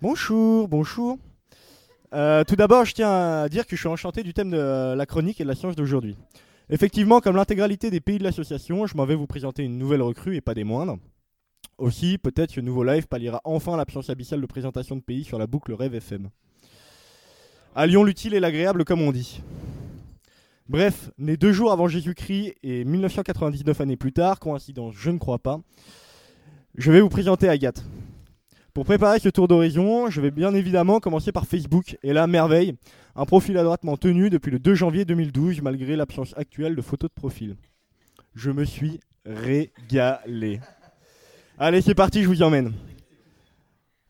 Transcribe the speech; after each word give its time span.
Bonjour, 0.00 0.68
bonjour. 0.68 1.18
Euh, 2.12 2.44
tout 2.44 2.56
d'abord, 2.56 2.84
je 2.84 2.94
tiens 2.94 3.42
à 3.42 3.48
dire 3.48 3.66
que 3.66 3.76
je 3.76 3.80
suis 3.80 3.88
enchanté 3.88 4.22
du 4.22 4.32
thème 4.32 4.50
de 4.50 4.94
la 4.94 5.06
chronique 5.06 5.40
et 5.40 5.44
de 5.44 5.48
la 5.48 5.54
science 5.54 5.76
d'aujourd'hui. 5.76 6.16
Effectivement, 6.68 7.20
comme 7.20 7.36
l'intégralité 7.36 7.90
des 7.90 8.00
pays 8.00 8.18
de 8.18 8.24
l'association, 8.24 8.86
je 8.86 8.96
m'en 8.96 9.04
vais 9.04 9.14
vous 9.14 9.26
présenter 9.26 9.62
une 9.62 9.78
nouvelle 9.78 10.02
recrue 10.02 10.36
et 10.36 10.40
pas 10.40 10.54
des 10.54 10.64
moindres. 10.64 10.98
Aussi, 11.78 12.18
peut-être 12.18 12.54
que 12.54 12.60
Nouveau 12.60 12.84
Live 12.84 13.06
palliera 13.06 13.40
enfin 13.44 13.76
l'absence 13.76 14.08
abyssale 14.08 14.40
de 14.40 14.46
présentation 14.46 14.96
de 14.96 15.02
pays 15.02 15.24
sur 15.24 15.38
la 15.38 15.46
boucle 15.46 15.72
Rêve 15.74 15.94
FM. 15.94 16.30
Allions 17.74 18.02
l'utile 18.02 18.34
et 18.34 18.40
l'agréable 18.40 18.84
comme 18.84 19.02
on 19.02 19.12
dit. 19.12 19.42
Bref, 20.68 21.10
né 21.18 21.36
deux 21.36 21.52
jours 21.52 21.70
avant 21.70 21.86
Jésus-Christ 21.86 22.54
et 22.62 22.84
1999 22.84 23.80
années 23.80 23.96
plus 23.96 24.12
tard, 24.12 24.40
coïncidence, 24.40 24.94
je 24.96 25.10
ne 25.10 25.18
crois 25.18 25.38
pas, 25.38 25.60
je 26.74 26.90
vais 26.90 27.00
vous 27.00 27.08
présenter 27.08 27.48
Agathe. 27.48 27.84
Pour 28.76 28.84
préparer 28.84 29.18
ce 29.20 29.30
tour 29.30 29.48
d'horizon, 29.48 30.10
je 30.10 30.20
vais 30.20 30.30
bien 30.30 30.52
évidemment 30.52 31.00
commencer 31.00 31.32
par 31.32 31.46
Facebook. 31.46 31.96
Et 32.02 32.12
là, 32.12 32.26
merveille, 32.26 32.74
un 33.14 33.24
profil 33.24 33.56
adroitement 33.56 33.96
tenu 33.96 34.28
depuis 34.28 34.50
le 34.50 34.58
2 34.58 34.74
janvier 34.74 35.06
2012, 35.06 35.62
malgré 35.62 35.96
l'absence 35.96 36.34
actuelle 36.36 36.76
de 36.76 36.82
photos 36.82 37.08
de 37.08 37.14
profil. 37.14 37.56
Je 38.34 38.50
me 38.50 38.66
suis 38.66 39.00
régalé. 39.24 40.60
Allez, 41.56 41.80
c'est 41.80 41.94
parti, 41.94 42.22
je 42.22 42.28
vous 42.28 42.40
y 42.40 42.42
emmène. 42.42 42.74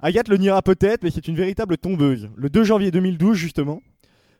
Agathe 0.00 0.26
le 0.26 0.36
niera 0.36 0.62
peut-être, 0.62 1.04
mais 1.04 1.12
c'est 1.12 1.28
une 1.28 1.36
véritable 1.36 1.78
tombeuse. 1.78 2.28
Le 2.34 2.50
2 2.50 2.64
janvier 2.64 2.90
2012, 2.90 3.36
justement, 3.36 3.82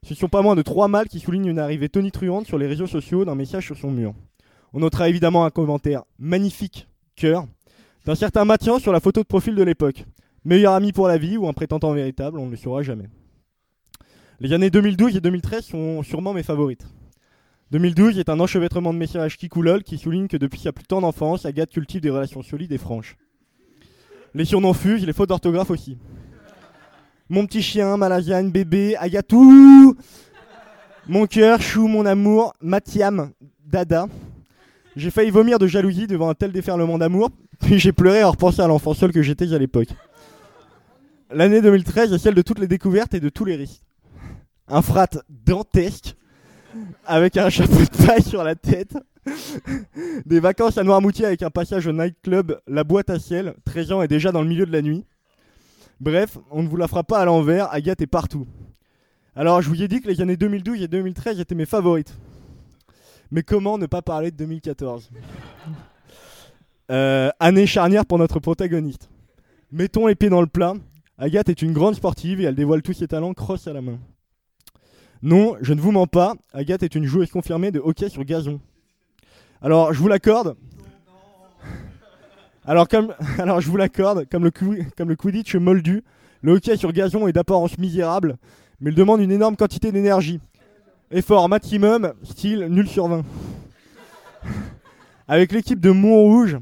ce 0.03 0.13
ne 0.15 0.19
sont 0.19 0.29
pas 0.29 0.43
moins 0.43 0.57
de 0.57 0.63
trois 0.63 0.89
mâles 0.89 1.07
qui 1.07 1.21
soulignent 1.21 1.47
une 1.47 1.61
arrivée 1.61 1.89
tonitruante 1.89 2.49
sur 2.49 2.59
les 2.59 2.67
réseaux 2.67 2.89
sociaux 2.89 3.25
d'un 3.25 3.37
message 3.37 3.67
sur 3.67 3.77
son 3.77 3.93
mur. 3.93 4.13
On 4.73 4.81
notera 4.81 5.09
évidemment 5.09 5.45
un 5.45 5.51
commentaire 5.51 6.03
magnifique, 6.19 6.89
cœur, 7.15 7.47
d'un 8.07 8.15
certain 8.15 8.45
Mathias 8.45 8.81
sur 8.81 8.93
la 8.93 9.01
photo 9.01 9.21
de 9.23 9.27
profil 9.27 9.57
de 9.57 9.65
l'époque. 9.65 10.05
Meilleur 10.45 10.75
ami 10.75 10.93
pour 10.93 11.09
la 11.09 11.19
vie 11.19 11.37
ou 11.37 11.49
un 11.49 11.53
prétendant 11.53 11.93
véritable, 11.93 12.39
on 12.39 12.47
ne 12.47 12.53
le 12.53 12.57
saura 12.57 12.83
jamais. 12.83 13.09
Les 14.39 14.53
années 14.53 14.71
2012 14.71 15.17
et 15.17 15.21
2013 15.21 15.65
sont 15.65 16.03
sûrement 16.05 16.33
mes 16.33 16.45
favorites. 16.45 16.87
2012 17.73 18.21
est 18.21 18.29
un 18.29 18.39
enchevêtrement 18.39 18.93
de 18.93 18.99
messages 18.99 19.37
qui 19.37 19.49
coulolent 19.49 19.83
qui 19.83 19.99
souligne 19.99 20.29
que 20.29 20.37
depuis 20.37 20.61
sa 20.61 20.71
plus 20.71 20.85
tendre 20.85 21.09
enfance, 21.09 21.47
Agathe 21.47 21.71
cultive 21.71 22.01
des 22.01 22.11
relations 22.11 22.43
solides 22.43 22.71
et 22.71 22.79
franches. 22.79 23.17
Les 24.35 24.45
surnoms 24.45 24.73
fusent, 24.73 25.05
les 25.05 25.13
fautes 25.13 25.31
d'orthographe 25.31 25.71
aussi. 25.71 25.99
Mon 27.29 27.45
petit 27.45 27.63
chien, 27.63 27.97
Malasiane, 27.97 28.53
bébé, 28.53 28.95
Agatou 28.97 29.97
Mon 31.09 31.27
cœur, 31.27 31.61
chou, 31.61 31.89
mon 31.89 32.07
amour, 32.07 32.53
Mathiam, 32.61 33.33
Dada. 33.65 34.07
J'ai 34.95 35.11
failli 35.11 35.31
vomir 35.31 35.59
de 35.59 35.67
jalousie 35.67 36.07
devant 36.07 36.29
un 36.29 36.35
tel 36.35 36.53
déferlement 36.53 36.99
d'amour, 36.99 37.31
j'ai 37.63 37.93
pleuré 37.93 38.21
à 38.21 38.29
repenser 38.29 38.63
à 38.63 38.67
l'enfant 38.67 38.95
seul 38.95 39.13
que 39.13 39.23
j'étais 39.23 39.53
à 39.53 39.59
l'époque. 39.59 39.89
L'année 41.31 41.61
2013 41.61 42.13
est 42.13 42.19
celle 42.19 42.35
de 42.35 42.43
toutes 42.43 42.59
les 42.59 42.69
découvertes 42.69 43.15
et 43.15 43.21
de 43.21 43.29
tous 43.29 43.45
les 43.45 43.57
risques. 43.57 43.83
Un 44.69 44.83
frat 44.83 45.09
dantesque, 45.29 46.17
avec 47.05 47.37
un 47.37 47.51
chapeau 47.51 47.79
de 47.79 48.07
paille 48.07 48.23
sur 48.23 48.45
la 48.45 48.55
tête. 48.55 48.97
Des 50.25 50.39
vacances 50.39 50.79
à 50.79 50.85
Noirmoutier 50.85 51.25
avec 51.25 51.43
un 51.43 51.51
passage 51.51 51.87
au 51.87 51.93
nightclub 51.93 52.61
La 52.69 52.85
Boîte 52.85 53.11
à 53.11 53.19
Ciel. 53.19 53.55
13 53.65 53.93
ans 53.93 54.03
et 54.03 54.09
déjà 54.09 54.31
dans 54.31 54.43
le 54.43 54.49
milieu 54.49 54.67
de 54.67 54.73
la 54.73 54.83
nuit. 54.83 55.05
Bref, 56.01 56.39
on 56.51 56.63
ne 56.63 56.69
vous 56.69 56.77
la 56.77 56.89
fera 56.89 57.03
pas 57.03 57.19
à 57.19 57.25
l'envers, 57.25 57.73
Agathe 57.73 58.03
est 58.03 58.07
partout. 58.07 58.47
Alors, 59.35 59.63
je 59.63 59.69
vous 59.69 59.83
ai 59.83 59.89
dit 59.89 60.01
que 60.01 60.09
les 60.09 60.21
années 60.21 60.37
2012 60.37 60.83
et 60.83 60.89
2013 60.89 61.41
étaient 61.41 61.55
mes 61.55 61.67
favorites. 61.67 62.17
Mais 63.31 63.43
comment 63.43 63.79
ne 63.79 63.87
pas 63.87 64.03
parler 64.03 64.31
de 64.31 64.37
2014 64.37 65.11
euh, 66.91 67.31
Année 67.41 67.67
charnière 67.67 68.07
pour 68.07 68.19
notre 68.19 68.41
protagoniste. 68.41 69.11
Mettons 69.73 70.07
les 70.07 70.15
dans 70.15 70.41
le 70.41 70.47
plat. 70.47 70.75
Agathe 71.19 71.49
est 71.49 71.63
une 71.63 71.73
grande 71.73 71.95
sportive 71.95 72.41
et 72.41 72.45
elle 72.45 72.55
dévoile 72.55 72.83
tous 72.83 72.93
ses 72.93 73.09
talents 73.09 73.33
crosse 73.35 73.67
à 73.67 73.73
la 73.73 73.81
main. 73.81 73.99
Non, 75.23 75.57
je 75.61 75.73
ne 75.73 75.81
vous 75.81 75.93
mens 75.93 76.07
pas, 76.07 76.35
Agathe 76.53 76.83
est 76.83 76.95
une 76.95 77.05
joueuse 77.05 77.31
confirmée 77.31 77.71
de 77.71 77.81
hockey 77.81 78.09
sur 78.09 78.25
gazon. 78.25 78.61
Alors, 79.63 79.93
je 79.93 79.99
vous 79.99 80.09
l'accorde. 80.09 80.57
Alors, 82.67 82.87
comme, 82.87 83.15
alors 83.39 83.61
je 83.61 83.71
vous 83.71 83.77
l'accorde, 83.77 84.29
comme 84.29 84.45
le, 84.45 84.51
comme 84.97 85.09
le 85.09 85.17
Quidditch 85.17 85.55
moldu, 85.57 86.05
le 86.43 86.53
hockey 86.53 86.77
sur 86.77 86.93
gazon 86.93 87.27
est 87.27 87.33
d'apparence 87.33 87.79
misérable, 87.79 88.37
mais 88.81 88.91
il 88.91 88.97
demande 88.97 89.21
une 89.21 89.33
énorme 89.33 89.57
quantité 89.57 89.91
d'énergie. 89.91 90.41
Effort 91.11 91.49
maximum, 91.49 92.13
style 92.25 92.67
nul 92.69 92.89
sur 92.89 93.09
20. 93.09 93.25
Avec 95.29 95.53
l'équipe 95.53 95.81
de 95.81 95.91
Montrouge, 95.91 96.59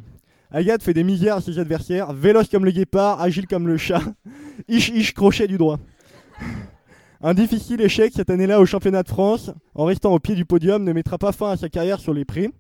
Agathe 0.55 0.85
fait 0.85 0.95
des 0.95 1.03
misères 1.03 1.35
à 1.35 1.41
ses 1.41 1.59
adversaires, 1.59 2.13
véloce 2.13 2.49
comme 2.49 2.65
le 2.65 2.71
guépard, 2.71 3.21
agile 3.21 3.49
comme 3.49 3.67
le 3.67 3.77
chat, 3.77 4.01
ish 4.69 4.89
ish 4.91 5.13
crochet 5.13 5.49
du 5.49 5.59
droit. 5.59 5.81
Un 7.21 7.35
difficile 7.35 7.81
échec 7.81 8.13
cette 8.15 8.31
année-là 8.31 8.61
au 8.61 8.65
championnat 8.65 9.03
de 9.03 9.09
France, 9.09 9.51
en 9.75 9.85
restant 9.85 10.13
au 10.13 10.21
pied 10.21 10.37
du 10.37 10.45
podium, 10.45 10.85
ne 10.85 10.93
mettra 10.93 11.19
pas 11.19 11.33
fin 11.33 11.51
à 11.51 11.57
sa 11.57 11.69
carrière 11.69 11.99
sur 11.99 12.15
les 12.15 12.25
prés, 12.25 12.51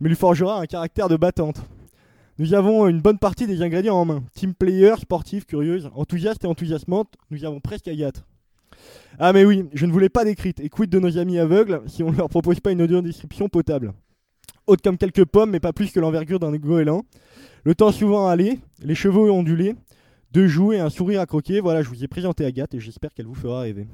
mais 0.00 0.08
lui 0.08 0.16
forgera 0.16 0.58
un 0.58 0.64
caractère 0.64 1.10
de 1.10 1.16
battante. 1.16 1.60
Nous 2.38 2.54
avons 2.54 2.88
une 2.88 3.02
bonne 3.02 3.18
partie 3.18 3.46
des 3.46 3.60
ingrédients 3.60 3.96
en 3.96 4.06
main. 4.06 4.24
Team 4.34 4.54
player, 4.54 4.94
sportive, 4.98 5.44
curieuse, 5.44 5.90
enthousiaste 5.94 6.44
et 6.44 6.46
enthousiasmante, 6.46 7.12
nous 7.30 7.44
avons 7.44 7.60
presque 7.60 7.88
Agathe. 7.88 8.24
Ah 9.18 9.34
mais 9.34 9.44
oui, 9.44 9.66
je 9.74 9.84
ne 9.84 9.92
voulais 9.92 10.08
pas 10.08 10.24
d'écrite, 10.24 10.60
et 10.60 10.70
quid 10.70 10.88
de 10.88 10.98
nos 10.98 11.18
amis 11.18 11.38
aveugles 11.38 11.82
si 11.88 12.02
on 12.02 12.10
ne 12.10 12.16
leur 12.16 12.30
propose 12.30 12.60
pas 12.60 12.72
une 12.72 12.80
audio 12.80 13.02
description 13.02 13.50
potable? 13.50 13.92
Haute 14.66 14.82
comme 14.82 14.98
quelques 14.98 15.24
pommes, 15.24 15.50
mais 15.50 15.60
pas 15.60 15.72
plus 15.72 15.90
que 15.90 16.00
l'envergure 16.00 16.38
d'un 16.38 16.54
goéland. 16.56 17.04
Le 17.64 17.74
temps 17.74 17.92
souvent 17.92 18.26
allé, 18.28 18.58
les 18.82 18.94
cheveux 18.94 19.30
ondulés, 19.30 19.74
deux 20.32 20.48
joues 20.48 20.72
et 20.72 20.80
un 20.80 20.90
sourire 20.90 21.20
à 21.20 21.26
croquer. 21.26 21.60
Voilà, 21.60 21.82
je 21.82 21.88
vous 21.88 22.04
ai 22.04 22.08
présenté 22.08 22.44
Agathe 22.44 22.74
et 22.74 22.80
j'espère 22.80 23.12
qu'elle 23.14 23.26
vous 23.26 23.34
fera 23.34 23.60
rêver. 23.60 23.86